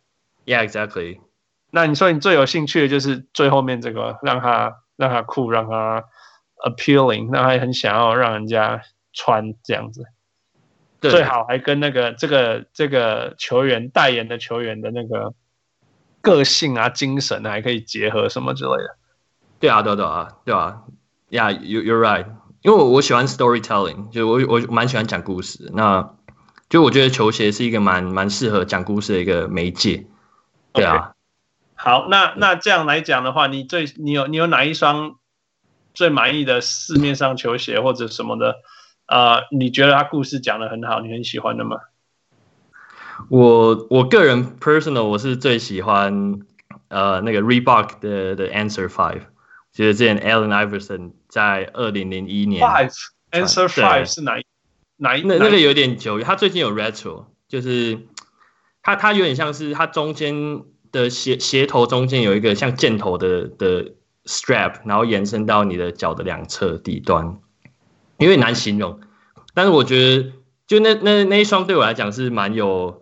[0.49, 1.19] Yeah, exactly.
[1.69, 6.05] 那你说你最有兴趣的就是最后面这个，让它让它酷，让它
[6.65, 8.81] appealing，让它很想要让人家
[9.13, 10.05] 穿这样子。
[10.99, 11.11] 对。
[11.11, 15.35] 最好还跟那个这个这个球员代言的球员的那个
[16.21, 18.97] 个性啊、精神啊，还可以结合什么之类的。
[19.59, 20.81] 对啊，对啊，对啊，对啊。
[21.29, 22.25] Yeah, you you're right.
[22.63, 25.69] 因为我我喜欢 storytelling，就我我蛮喜欢讲故事。
[25.75, 26.15] 那
[26.69, 30.07] 就我觉得球鞋是一个蛮蛮适合讲故事的一个媒介。
[30.73, 30.95] 对啊。
[30.95, 31.11] Okay.
[31.75, 35.15] 好，那那这样来讲的话，你最你有你有哪一双
[35.93, 38.57] 最满意的市面上球鞋或者什么的？
[39.05, 41.77] 呃，你觉得他故事讲的很好，你很喜欢的吗？
[43.29, 46.39] 我我个人 personal 我是最喜欢
[46.89, 49.21] 呃那个 Reebok 的的 Answer Five。
[49.71, 52.93] 就是之前 Allen Iverson 在二零零一年 Five
[53.31, 54.45] Answer Five 是哪一
[54.97, 57.99] 哪一那那个有点久，他最近有 Retro，就是
[58.81, 63.91] 他他有点像是它中间的鞋鞋头中间有一个像箭头的的
[64.25, 67.39] strap，然后延伸到你的脚的两侧底端，
[68.17, 68.99] 有点难形容。
[69.53, 70.31] 但是我觉得
[70.67, 73.01] 就那那那一双对我来讲是蛮有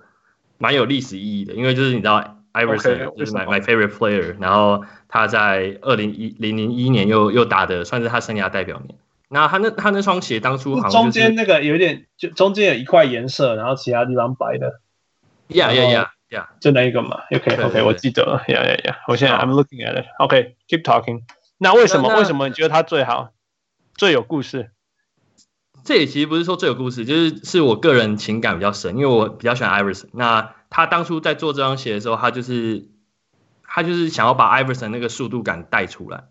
[0.57, 2.33] 蛮有历史意义的，因为就是你知道。
[2.53, 8.97] Iverson 就是 my my favorite player，然后他在二零一零零一年又又打的算是他生涯代表年。
[9.29, 14.81] 那他那他那双鞋当初好像、就是、中间那个有点就中间有一块颜色，然后其他地方白的。
[15.49, 17.21] Yeah yeah yeah yeah，就那一个嘛。
[17.31, 18.43] OK OK，我记得了。
[18.47, 20.05] Yeah yeah yeah，我现在 I'm looking at it。
[20.19, 21.21] OK，keep talking。
[21.57, 23.31] 那为什么为什么你觉得它最好
[23.95, 24.71] 最有故事？
[25.83, 30.09] 这也其实不是说最有故事，就是是我个人情感比较深，因为我比较喜欢 Iverson。
[30.11, 32.89] 那他当初在做这双鞋的时候，他就是
[33.63, 36.25] 他就是想要把 Iverson 那个速度感带出来，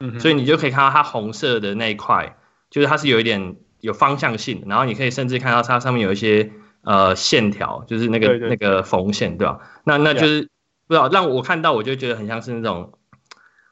[0.00, 2.36] 嗯，所以你就可以看到它红色的那一块，
[2.68, 6.50] 就是它是有一点有方向性的，然后你可以甚至看到它上面有一些
[6.86, 9.60] 呃线条，就是那个那个缝线，对吧？
[9.84, 10.48] 那那就是.
[10.88, 12.92] 不知道让我看到，我就觉得很像是那种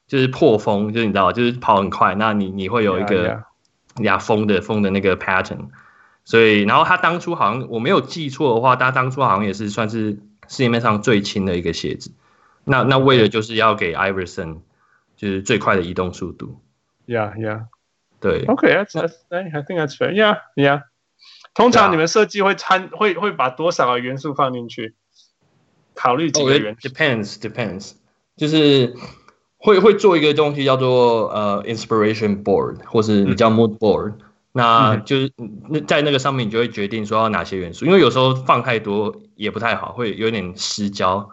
[0.08, 3.44] 就是破风，就是你知道，就是跑很快，那你你会有一个
[3.98, 5.68] 呀风的风的那个 pattern。
[6.24, 12.10] 所以，然后他当初好像我没有记错的话，他当初好像也是算是市面上最轻的一个鞋子。
[12.64, 14.62] 那那为了就是要给 Iverson
[15.14, 16.60] 就是最快的移动速度。
[17.06, 17.66] Yeah, yeah.
[18.18, 18.44] 对。
[18.46, 18.98] Okay, that's
[19.28, 20.10] I think that's fair.
[20.12, 20.82] Yeah, yeah.
[21.54, 24.94] 通常你们设计会参会会把多少个元素放进去？
[25.94, 27.92] 考虑几个元素？Depends, depends.
[28.36, 28.96] 就是
[29.58, 34.14] 会会做一个东西叫做呃 inspiration board，或是你叫 mood board。
[34.50, 35.32] 那就是
[35.68, 41.30] 那在那个上面，你就会决定说要哪些元素，因为有时候放太多也不太好，会有点失焦。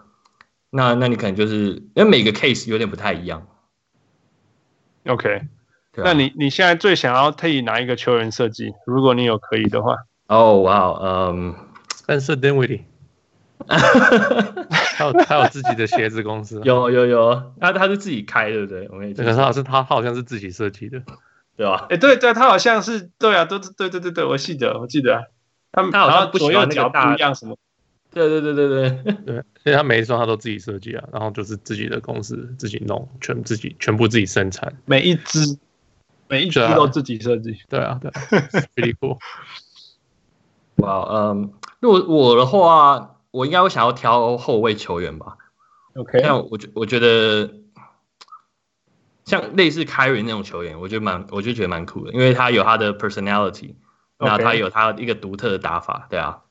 [0.70, 3.48] 那那你可能就是因为每个 case 有点不太一样。
[5.08, 5.42] OK，
[5.98, 8.76] 那你你现在最想要替哪一个球员设计？
[8.86, 9.96] 如果你有可以的话。
[10.32, 11.54] 哦，哇，嗯
[11.90, 12.84] ，Spencer Dinwiddie，
[13.68, 18.88] 他有他有自己的鞋子公司，有有有，他他是自己开，对不对？
[18.92, 21.02] 我跟你讲，可是他好像是自己设计的。
[21.58, 21.86] 对吧？
[21.90, 25.28] 哎，对对，他好像是对啊，都对对对对，我记得我记得，
[25.74, 27.58] 他们他好像不喜欢那个大不一样什么？
[28.14, 35.58] 对对对对对对，所以 他每一双他都自己设计啊，然后就是自己的公司自己弄，全自己全部自己生产，每一只
[36.30, 37.58] 每一只都自己设计。
[37.70, 38.14] 对啊，对啊，
[38.74, 39.18] pretty cool。
[40.82, 45.38] 哇，嗯，如果我的话，我应该会想要挑后卫球员吧。
[45.96, 47.56] OK，那我觉我觉得。
[49.24, 53.76] 像类似 Kyrie 那种球员，我觉得蛮，我就觉得蛮酷的，因为他有他的 personality，
[54.18, 56.42] 那.他有他一个独特的打法，对啊。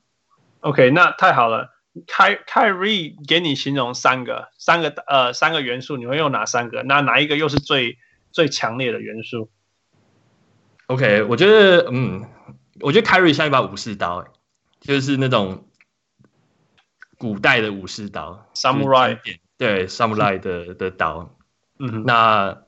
[0.61, 1.69] OK，那太好了。
[2.07, 6.81] Ky Kyrie 给你形容三个，三个呃三个元素，你会用哪三个？
[6.81, 7.97] 那哪一个又是最
[8.31, 9.51] 最强烈的元素
[10.87, 12.25] ？OK，我觉得，嗯，
[12.81, 14.25] 我觉得 Kyrie 像一把武士刀，
[14.79, 15.65] 就是那种
[17.17, 19.19] 古代的武士刀，Samurai。
[19.57, 21.35] 对，Samurai 的的刀。
[21.77, 22.63] 嗯，那，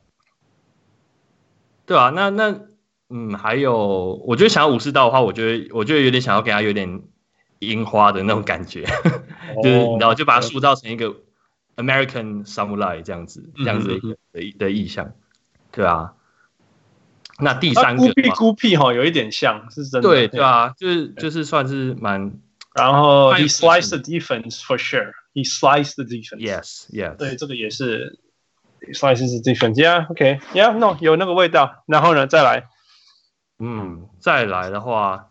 [1.85, 2.61] 对啊，那那
[3.09, 7.03] 嗯，还有，我觉得想要武士刀的话，我觉得我觉得有点想要给他有点
[7.59, 8.85] 樱花的那种感觉，
[9.63, 11.15] 就是然后就把它塑造成一个
[11.75, 13.99] American Samurai 这样子，这样子
[14.31, 15.13] 的的意象，
[15.71, 16.13] 对啊。
[17.39, 20.07] 那第三个孤僻孤僻哈，有一点像是真的。
[20.07, 22.39] 对对啊，就是就是算是蛮。
[22.75, 25.11] 然后 he sliced the defense for sure.
[25.33, 26.39] He sliced the defense.
[26.39, 27.15] Yes, yes.
[27.17, 28.19] 对，这个也是
[28.93, 29.75] sliced the defense.
[29.75, 30.39] Yeah, OK.
[30.53, 31.83] Yeah, no，有那个味道。
[31.85, 32.67] 然后呢，再来，
[33.59, 35.29] 嗯，再来的话，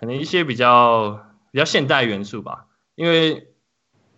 [0.00, 3.48] 可能一些比较比较现代元素吧，因为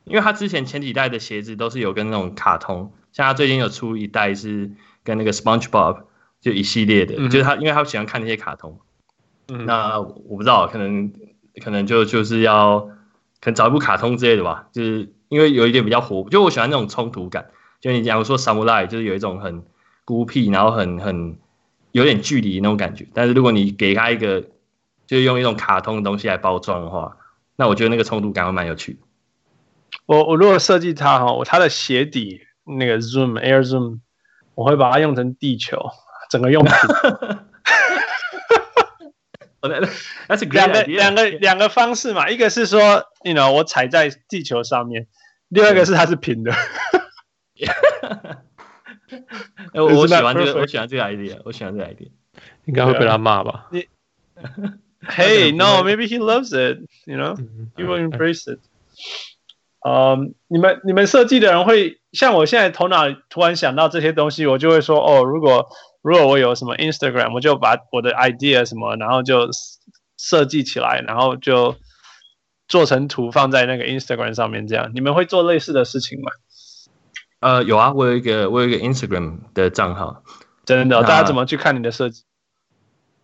[0.05, 4.71] 因为他之前前几代的鞋子都是有跟那种卡通，像他最近有出一代是
[5.03, 6.05] 跟那个 SpongeBob。
[6.47, 8.79] 就一系列的，嗯、就是他，因为他喜欢看那些卡通。
[9.49, 11.13] 嗯，那我不知道，可能
[11.61, 12.79] 可能就就是要，
[13.41, 14.69] 可能找一部卡通之类的吧。
[14.71, 17.47] 就是因为有一点比较活，就我喜欢那种冲突感。
[17.81, 19.65] 就你假如说 Samurai，就是有一种很
[20.05, 21.37] 孤僻，然后很很
[21.91, 23.09] 有点距离那种感觉。
[23.13, 24.43] 但是如果你给他一个，
[25.05, 27.17] 就是用一种卡通的东西来包装的话，
[27.57, 28.99] 那我觉得那个冲突感会蛮有趣的。
[30.07, 32.43] 我我如果设计它哈，它的鞋底
[32.79, 33.99] 那个 Zoom Air Zoom，
[34.55, 35.91] 我会把它用成地球。
[36.29, 36.73] 整个用品，
[40.29, 45.09] 那是 两个两个两个方式嘛，一个是说，you know，我踩在地球上面，
[45.49, 46.53] 另外一个是它是平的。
[49.75, 52.11] 我我喜欢这个，我喜欢这个 idea，我喜欢这个 idea，
[52.65, 53.67] 应该会被他骂吧？
[53.71, 53.87] 你
[55.09, 58.61] ，Hey no，maybe he loves it，you know，he will embrace it。
[59.81, 65.69] 嗯，你们你们设计的人会像我现在头脑突然想到这些东西，我就会说，哦，如果。
[66.07, 69.49] 如果我有什么 Instagram，我就把我的 idea 什么，然后就
[70.17, 71.75] 设计起来，然后就
[72.69, 74.69] 做成图放在那个 Instagram 上面。
[74.69, 76.31] 这样，你们会做类似的事情吗？
[77.41, 80.23] 呃，有啊，我有一个我有一个 Instagram 的账号，
[80.65, 82.23] 真的，大家怎么去看你的设计？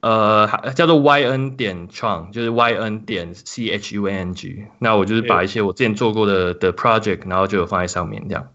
[0.01, 4.67] 呃，叫做 YN 点创，就是 YN 点 C H U N G。
[4.81, 8.49] 那我就是把一些我之前做过的的 project，然后就有放在上面这样。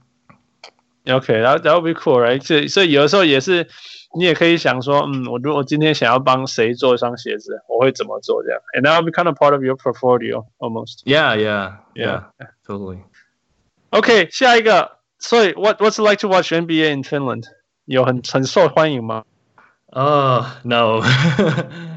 [1.09, 2.45] OK，that that would be cool，right？
[2.45, 3.69] 所以所以有的时候也是。
[4.15, 11.01] 你也可以想说，嗯，我如果今天想要帮谁做一双鞋子，我会怎么做这样？And that will be kind of part of your portfolio almost.
[11.05, 12.23] Yeah, yeah, yeah,
[12.65, 12.99] totally.
[13.89, 17.43] OK，下一个，所以 what what's it like to watch NBA in Finland？
[17.85, 19.23] 有很很受欢迎吗？
[19.87, 21.01] 哦、uh,，No，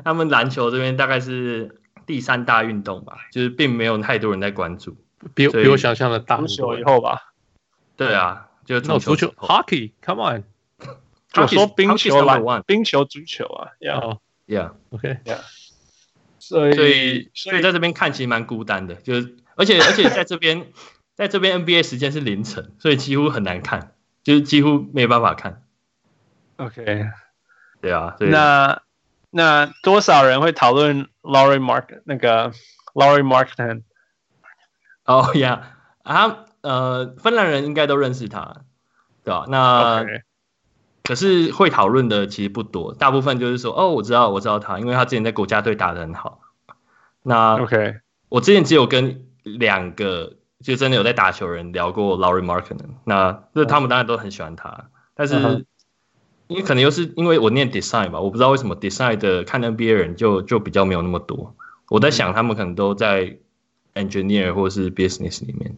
[0.05, 4.97] 他们篮球这边大概是第三大运动吧，就是并没有太多人在关注，
[5.35, 6.49] 比比我想象的大很多。
[6.49, 7.33] 足球以后吧？
[7.97, 10.45] 对啊，就足球，足球，Hockey，Come on。
[11.33, 15.39] 就说冰球、篮、冰球、足球啊，Yeah，Yeah，OK，Yeah，
[16.41, 20.73] 所以所以所以在这边看其实蛮孤单的，就是而且 而且在这边
[21.15, 25.63] 在这边 NBA 时间是凌晨，所以几乎很难看，就是几乎没办法看。
[26.57, 27.07] OK，
[27.81, 28.83] 对啊，那
[29.31, 32.51] 那多少人会讨论 Lauri Mark 那个
[32.93, 33.85] Lauri Markkanen？
[35.05, 35.61] 哦，Yeah，
[36.03, 38.65] 啊，呃，芬兰人应该都认识他，
[39.23, 39.45] 对吧？
[39.49, 40.03] 那。
[40.03, 40.23] Okay.
[41.03, 46.41] 可是会讨论的其实不多，大部分就是说，哦，我知道，我知道他，因为他之前在国家队打得很好。
[47.23, 47.97] 那 OK，
[48.29, 55.67] 我之前只有跟两个就真的有在打球人聊过 Lauri Markkanen，那那他们当然都很喜欢他，但是
[56.47, 61.55] 因为可能又是因为我念 design 吧，我不知道为什么 design 的看 NBA 人就就比较没有那么多。
[61.89, 63.39] 我在想他们可能都在
[63.95, 65.77] engineer 或是 business 里面.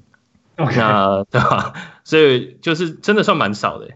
[0.57, 1.73] 那对吧？
[2.05, 3.89] 所以就是真的算蛮少的。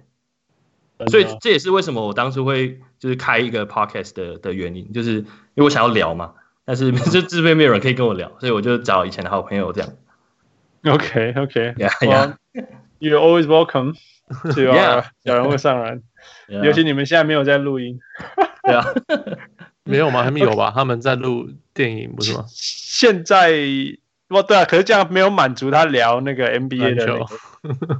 [1.08, 5.24] 所以这也是为什么我当初会就是开一个 podcast 的的原因，就是因
[5.56, 6.32] 为我想要聊嘛，
[6.64, 9.90] 但是 就这边没有人可以跟我聊，所以我就找以前的好朋友这样。
[10.84, 13.94] OK OK，Yeah Yeah，You're always welcome
[14.28, 16.02] to our 小人物上篮，
[16.48, 17.98] 尤其你们现在没有在录音，
[18.62, 18.86] 对啊，
[19.84, 20.24] 没有吗？
[20.24, 20.72] 他们有吧？
[20.74, 22.44] 他们在录电影不是吗？
[22.48, 23.52] 现在，
[24.28, 27.26] 哇，对啊，可是这样没有满足他聊那个 NBA 的球，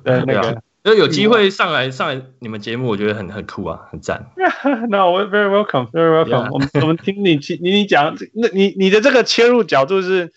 [0.03, 0.63] 对那个。
[0.87, 4.31] 就有机会上来上来你们节目，我觉得很很酷啊，很赞。
[4.89, 6.49] No, we're very welcome, very welcome.
[6.53, 10.31] 我们我们听你 你你讲，那你你的这个切入角度是，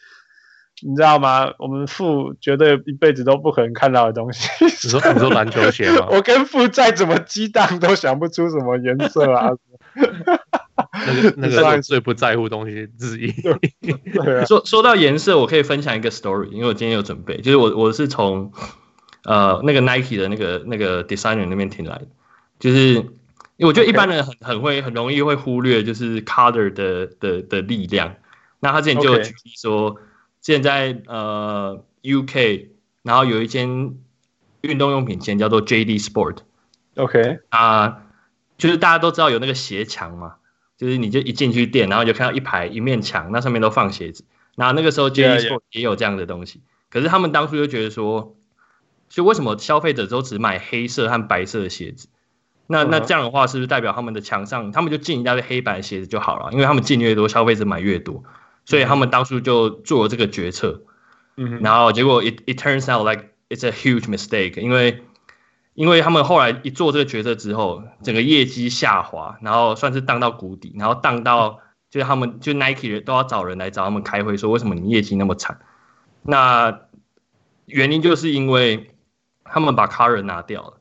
[0.81, 1.51] 你知道吗？
[1.59, 4.49] 我们父绝对一辈子都不可能看到的东西。
[4.65, 6.07] 你说你说篮球鞋吗？
[6.09, 9.51] 我跟父再怎么激荡都想不出什么颜色啊。
[9.95, 13.31] 那个那个是最不在乎东西之一。
[14.47, 18.51] 说说到颜色，我可以分享一个 story，因为我今天有准备，就是我我是从。
[19.23, 22.08] 呃，那个 Nike 的那个那个 designer 那边听来的，
[22.60, 28.15] 就是因为我觉得一般人很很会很容易会忽略，就是 color 的的的力量。
[28.60, 29.97] 那他之前就举例说，
[30.41, 32.67] 现在呃 UK，
[33.03, 33.95] 然后有一间
[34.62, 36.38] 运动用品店叫做 JD Sport。
[36.95, 38.03] OK 啊，
[38.58, 40.36] 就是大家都知道有那个鞋墙嘛，
[40.77, 44.25] 就是你就一进去店，然后就看到一排一面墙，那上面都放鞋子。
[44.55, 46.91] 那那个时候 JD Sport 也有这样的东西，yeah, yeah.
[46.91, 48.36] 可是他们当初就觉得说，
[49.10, 52.08] 就为什么消费者都只买黑色和白色的鞋子？
[52.67, 56.52] 那那这样的话，是不是代表他们的墙上，他们就进一大堆黑白的鞋子就好了？
[56.52, 58.24] 因为他们进越多，消费者买越多，
[58.63, 60.84] 所以他们当初就做了这个决策。
[61.36, 65.04] 嗯，然后结果 it it turns out like it's a huge mistake，因为
[65.74, 75.60] 因为他们后来一做这个决策之后，整个业绩下滑，然后算是荡到谷底，然后荡到就是他们就 Nike 都要找人来找他们开会，说为什么你业绩那么惨？
[76.22, 76.82] 那
[77.65, 78.91] 原因就是因为
[79.51, 80.73] 他们把 color 拿掉了。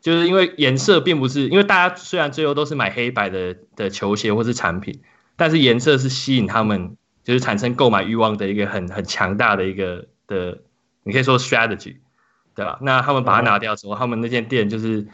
[0.00, 5.02] 就是因为颜色并不是，因为大家虽然最后都是买黑白的的球鞋或是产品，
[5.36, 10.62] 但是颜色是吸引他们，就是产生购买欲望的一个很很强大的一个的，
[11.02, 11.98] 你可以说 strategy，
[12.54, 12.78] 对吧？
[12.80, 15.06] 那他们把它拿掉之后，他们那间店就是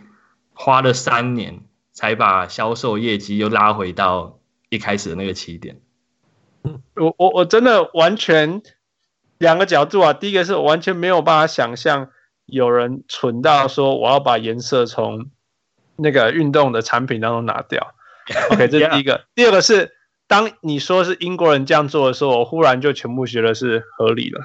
[0.55, 4.39] 花了三年才把销售业绩又拉回到
[4.69, 5.81] 一开始的那个起点。
[6.95, 8.63] 我我我真的完全
[9.39, 12.11] 两个角度啊，第一个是完全没有办法想象。
[12.47, 15.27] 有人蠢到说我要把颜色从
[15.97, 17.95] 那个运动的产品当中拿掉。
[18.51, 19.25] OK，这是第一个。
[19.35, 19.93] 第二个是，
[20.27, 24.45] 当你说是英国人这样做的时候，我忽然就全部觉得是合理了。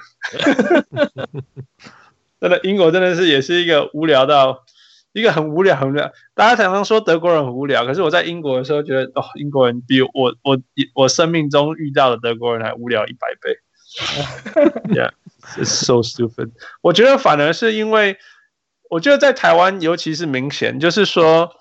[2.39, 4.63] 真的，英国真的是也是一个无聊到
[5.13, 6.11] 一个很无聊很无聊。
[6.33, 10.59] 大家常常说德国人很无聊，可是我在英国的时候觉得，哦，英国人比我我
[10.93, 13.59] 我生命中遇到的德国人还无聊一百倍。
[14.95, 15.11] Yeah。
[15.57, 16.51] It's so stupid。
[16.81, 18.17] 我觉得反而是因为，
[18.89, 21.51] 我觉得在台湾尤其是明显，就是说，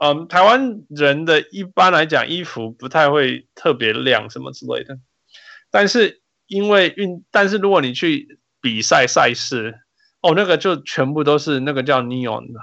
[0.00, 4.98] 嗯，台湾人的一般来讲衣服不太会特别亮什么之类的。
[5.70, 9.80] 但是因为运，但是如果你去比赛赛事，
[10.20, 12.60] 哦，那个就全部都是那个叫 neon 的，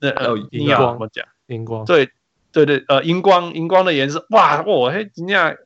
[0.00, 1.26] 呃呃，荧光，怎么讲？
[1.46, 1.84] 荧光。
[1.84, 2.10] 对
[2.52, 5.58] 对对，呃，荧光荧光的颜色，哇，我嘿，今天。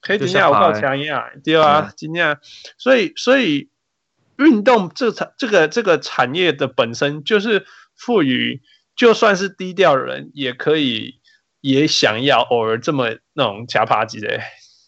[0.00, 2.38] 可以，今天我告诉你啊，对啊，今天，
[2.76, 3.68] 所以，所以
[4.36, 8.62] 运动这产这个这个产业的本身就是赋予，
[8.94, 11.20] 就算是低调的人也可以，
[11.60, 14.40] 也想要偶尔这么那种假趴级的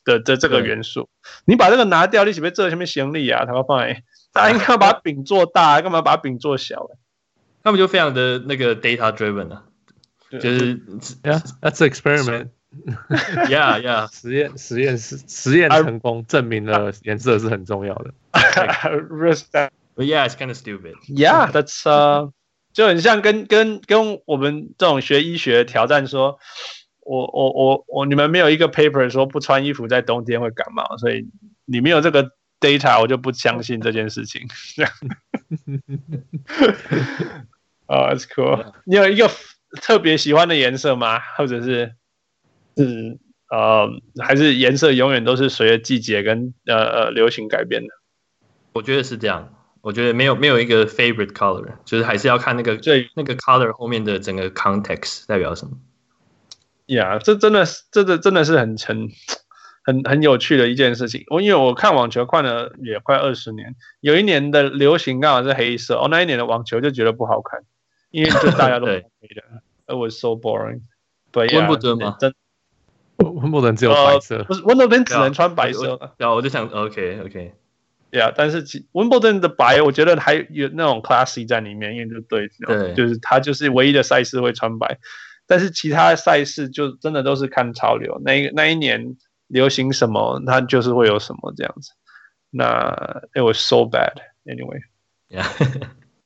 [0.05, 1.09] 的的这个元素。
[1.45, 3.45] 你把这个拿掉，你岂不这什么行李啊？
[3.45, 6.89] 他会放哎，大家应该要把饼做大，干嘛把饼做小？
[7.63, 9.65] 他们就非常的那个 data driven 啊，
[10.31, 10.79] 就是
[11.23, 12.51] yeah，that's experiment。
[13.49, 18.13] Yeah, yeah，实验实验室实验成功，证明了颜色是很重要的。
[19.97, 20.95] But yeah, it's kind of stupid.
[21.09, 22.31] Yeah, that's uh，
[22.73, 26.39] 就很像跟跟跟我们这种学医学挑战说，
[27.01, 31.29] 我我我我你们没有一个 paper 说不穿衣服在冬天会感冒，所以
[31.65, 32.31] 你没有这个
[32.61, 34.47] data，我就不相信这件事情。
[34.77, 34.93] 这样。
[37.87, 38.73] Oh, that's cool.
[38.85, 39.29] 你有一个
[39.83, 41.19] 特别喜欢的颜色吗？
[41.37, 41.97] 或者是？
[42.77, 43.19] 是
[43.51, 43.89] 呃，
[44.23, 47.89] 还是颜色永远都是随着季节跟呃呃流行改变的。
[48.73, 55.73] 我觉得是这样，我觉得没有没有一个 favorite color，就是还是要看那个最那个 color 后面的整个 context 代表什么。
[56.87, 59.09] 呀，这真的是这个真的是很很
[59.83, 61.25] 很很有趣的一件事情。
[61.29, 67.65] 我因为我看网球看了也快二十年，有一年的流行刚好是黑色，哦，那一年的网球就觉得不好看，
[68.11, 69.01] 因为就大家都 黑
[69.35, 69.43] 的
[69.87, 70.83] ，It was so boring。
[71.33, 72.17] 对，温不顿吗？
[72.21, 72.33] 真。
[73.21, 76.15] 温布顿只有白色，呃、不是温布顿只能穿白色。
[76.17, 77.55] 然后我就想，OK OK，
[78.11, 84.99] 对啊，但是温布顿的白，我觉得还有那种 classy 在里面，因为就对，对，就是他就是唯一的赛事会穿白，
[85.47, 91.93] 但是其他赛事就真的都是看潮流，那一那一年流行什么，它就是会有什么这样子。
[92.51, 94.81] 那 it was so bad anyway。
[95.29, 95.47] Yeah.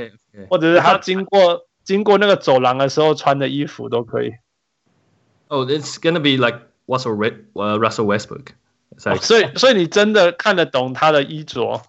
[0.49, 4.31] 或者是他经过经过那个走廊的时候穿的衣服都可以。
[5.47, 7.15] Oh, it's gonna be like Russell
[7.53, 8.47] Russell Westbrook。
[8.97, 11.81] 所以，所以你真的看得懂他的衣着？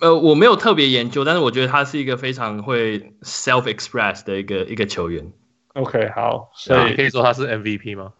[0.00, 5.32] 呃，我没有特别研究，但是我觉得他是一个非常会 self express 的一个一个球员。
[5.74, 8.12] OK，好，所以可以说他是 MVP 吗？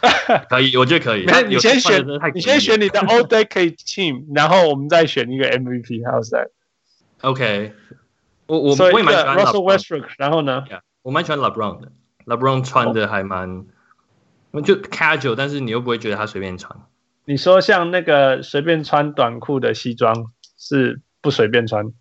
[0.48, 1.26] 可以，我觉得可以。
[1.48, 6.02] 你先选，你先选你的 All Decade Team，然后我们再选一个 MVP。
[6.02, 6.50] How's that?
[7.22, 7.72] OK，
[8.46, 10.06] 我我我也蛮喜欢 Russell Westbrook。
[10.18, 10.64] 然后呢？
[11.02, 11.92] 我蛮喜欢 LeBron 的。
[12.26, 13.64] LeBron 穿的还蛮，
[14.64, 16.78] 就 casual，但是你又不会觉得他随便穿。
[17.24, 21.92] 你说像那个随便穿短裤的西装是不随便穿？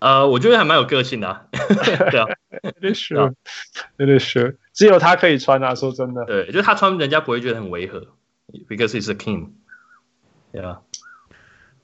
[0.00, 1.46] 呃，我觉得还蛮有个性的、啊。
[1.50, 2.26] 对啊
[2.62, 3.34] ，It is true,
[3.96, 4.56] it is true。
[4.78, 6.24] 只有他可以穿啊，说真的。
[6.24, 8.06] 对，就是他穿，人家不会觉得很违和
[8.68, 9.50] ，because he's a king。
[10.52, 10.78] yeah，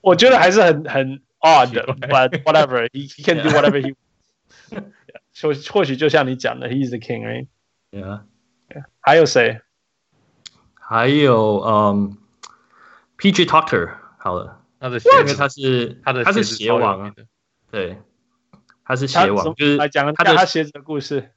[0.01, 3.97] 我觉得还是很很 odd，but whatever he he can do whatever he。
[5.42, 8.22] 或或许就像你讲的，he is the king，right？Yeah。
[9.01, 9.61] 还有谁？
[10.74, 12.16] 还有嗯
[13.18, 13.97] ，PG Tucker。
[14.18, 17.12] 好了，他的因为他是他的他是鞋王啊。
[17.72, 17.99] 对，
[18.84, 21.32] 他是鞋王，就是来讲他的他鞋子的故事。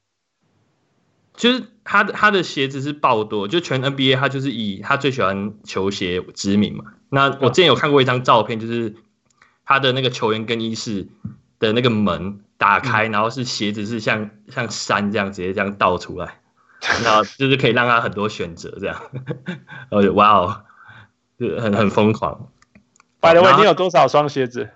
[1.38, 6.84] 就是他的他的鞋子是爆多，就全 NBA 他就是以他最喜欢球鞋知名嘛。
[7.08, 8.96] 那我之前有看过一张照片，就是
[9.64, 11.08] 他的那个球员更衣室
[11.60, 16.42] 的那个门打开，然后是鞋子是像像山这样直接这样倒出来，
[17.04, 19.00] 然后就是可以让他很多选择这样。
[19.92, 20.64] 呃，哇哦，
[21.40, 22.52] 就很很疯狂。
[23.22, 24.72] By the way，你有多少双鞋子？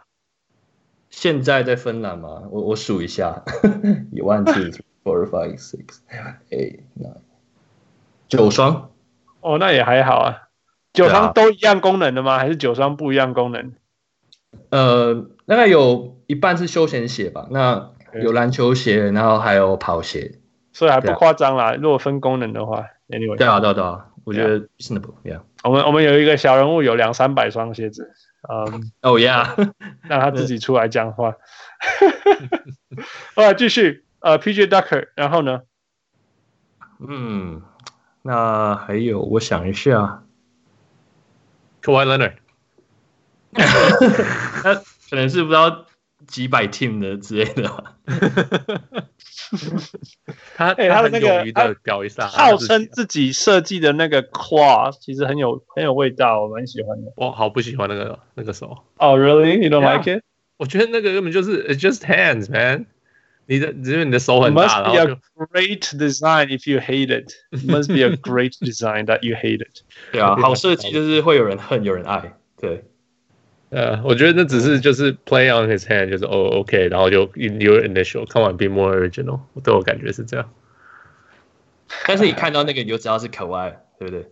[1.10, 2.44] 现在在芬兰吗？
[2.52, 3.44] 我我数一下，
[4.14, 6.00] 一 two three four five six
[6.50, 7.18] eight nine
[8.28, 8.92] 九双。
[9.42, 10.50] 哦，那也还好啊。
[10.94, 12.38] 九双都一样功能的吗？
[12.38, 13.74] 还是九双不一样功能？
[14.70, 17.48] 呃，大概有一半是休闲鞋吧。
[17.50, 17.92] 那
[18.22, 20.40] 有篮球鞋，然后还有跑鞋，
[20.74, 21.74] 所以还不夸张啦。
[21.74, 25.40] 如果分功能的话，Anyway，对啊，对啊，对啊，我觉得 reasonable，yeah。
[25.64, 28.12] 我们我们有一个小人物有两三百双鞋子。
[28.50, 29.56] 嗯， 哦呀，
[30.10, 31.36] 让他自己出来讲话。
[33.36, 34.04] 好，继续。
[34.22, 35.62] 呃，PJ Ducker，然后呢？
[37.06, 37.62] 嗯，
[38.22, 40.24] 那还有，我想一下
[41.82, 42.34] ，Kawhi Leonard，
[44.64, 44.76] 他
[45.10, 45.88] 可能是不知道
[46.28, 47.96] 几百 team 的之类的。
[50.56, 51.44] 他哎，他的那个
[51.82, 57.12] 表一下，号称自己设计的那个 claw 其实很有很有味道，我蛮喜欢的。
[57.18, 58.78] 我好不喜欢那个那个手。
[58.98, 59.58] 哦，really?
[59.58, 60.22] You don't like it?
[60.58, 62.86] 我觉得那个根本就是 it's just hands, man。
[63.47, 64.67] 你的只是你的手很大。
[64.67, 65.17] Must be a
[65.47, 67.33] great design if you hate it.
[67.51, 69.83] Must be a great design that you hate it.
[70.13, 72.35] 对啊，好设计就是会有人恨，有人爱。
[72.61, 72.85] 对。
[73.71, 80.49] 呃，我觉得那只是就是 play on his hand，就是哦，OK，然后就 your initial，come on，be more original，对我感觉是这样。
[82.07, 84.25] 但是你看到那个，你就知道是可爱，对不对？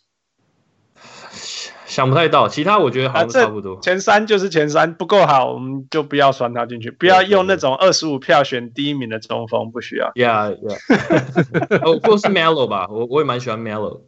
[1.91, 3.77] 想不太到，其他我觉得好像差不多。
[3.81, 6.89] 前三就是前三，不够好，我们就不要算他进去。
[6.89, 10.09] 不要用那种二十五票选第一名的中锋，不需要。
[10.15, 11.83] Yeah, yeah.
[11.83, 14.03] 哦，或是 Melo 吧，我我也蛮喜欢 Melo。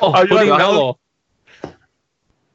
[0.00, 0.96] 哦，有点 Melo。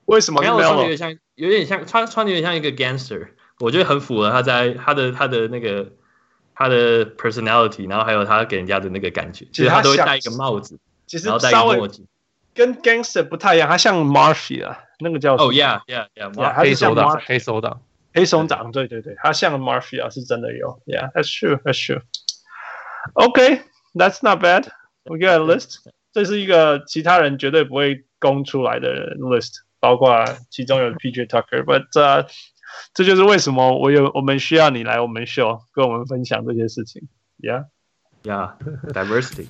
[0.03, 3.29] 为什么 Melo 有点像，有点像穿穿的有点像一个 gangster，
[3.61, 5.93] 我觉得很符合他在他的他的那个
[6.53, 10.77] 他的 personality，然后还有他给人家的那个感觉，其实他都会戴一个帽子，
[11.07, 12.05] 其实然后戴一个墨镜。
[12.53, 17.81] 跟 gangster 不太一样，他像 mafia，那个叫哦、oh,，yeah yeah yeah，黑手党，黑手党，
[18.13, 22.01] 黑手党，对对对，他像 mafia 是真的有，yeah，that's true，that's true。
[23.13, 25.77] OK，that's not bad，we get a list，
[26.13, 32.27] 这是一个其他人绝对不会公出来的 list，包括其中有 PJ Tucker，but、uh,
[32.93, 37.07] 这就是为什么我有我们需要你来我们 show 跟我们分享这些事情
[37.39, 37.65] ，yeah
[38.23, 39.47] yeah，diversity。